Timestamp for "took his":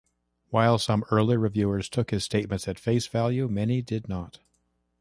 1.87-2.23